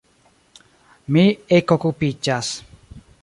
[1.17, 1.25] Mi
[1.59, 2.53] ekokupiĝas.